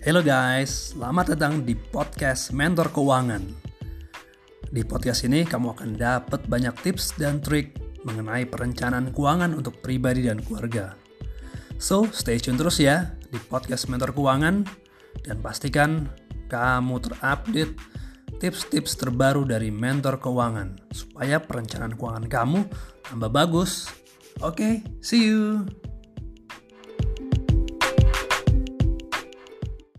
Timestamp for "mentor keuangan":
2.56-3.44, 13.92-14.64, 19.68-20.80